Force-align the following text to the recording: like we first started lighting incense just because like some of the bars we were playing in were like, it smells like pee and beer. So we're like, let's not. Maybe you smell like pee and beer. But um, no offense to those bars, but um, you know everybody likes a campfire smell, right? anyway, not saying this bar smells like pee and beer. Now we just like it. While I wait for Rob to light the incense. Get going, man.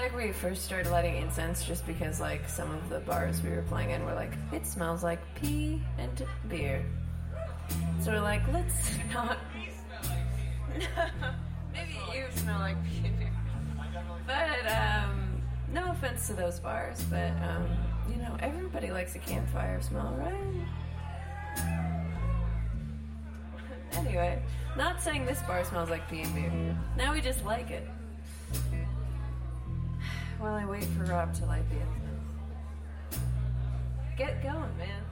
like 0.00 0.16
we 0.16 0.32
first 0.32 0.64
started 0.64 0.90
lighting 0.90 1.16
incense 1.16 1.64
just 1.64 1.86
because 1.86 2.20
like 2.20 2.48
some 2.48 2.70
of 2.70 2.88
the 2.88 3.00
bars 3.00 3.42
we 3.42 3.50
were 3.50 3.62
playing 3.62 3.90
in 3.90 4.04
were 4.04 4.14
like, 4.14 4.32
it 4.52 4.66
smells 4.66 5.02
like 5.02 5.20
pee 5.34 5.82
and 5.98 6.24
beer. 6.48 6.84
So 8.00 8.12
we're 8.12 8.20
like, 8.20 8.46
let's 8.52 8.90
not. 9.12 9.38
Maybe 11.72 11.92
you 12.14 12.24
smell 12.36 12.60
like 12.60 12.76
pee 12.84 13.06
and 13.06 13.18
beer. 13.18 13.32
But 14.26 14.72
um, 14.72 15.42
no 15.72 15.90
offense 15.90 16.26
to 16.28 16.34
those 16.34 16.60
bars, 16.60 17.04
but 17.10 17.30
um, 17.42 17.66
you 18.08 18.16
know 18.16 18.36
everybody 18.40 18.90
likes 18.90 19.14
a 19.14 19.18
campfire 19.18 19.80
smell, 19.82 20.14
right? 20.18 20.34
anyway, 23.94 24.42
not 24.76 25.02
saying 25.02 25.26
this 25.26 25.40
bar 25.42 25.64
smells 25.64 25.90
like 25.90 26.08
pee 26.08 26.22
and 26.22 26.34
beer. 26.34 26.76
Now 26.96 27.12
we 27.12 27.20
just 27.20 27.44
like 27.44 27.70
it. 27.70 27.88
While 30.42 30.54
I 30.54 30.64
wait 30.66 30.82
for 30.82 31.04
Rob 31.04 31.32
to 31.34 31.46
light 31.46 31.62
the 31.70 31.76
incense. 31.76 33.22
Get 34.18 34.42
going, 34.42 34.76
man. 34.76 35.02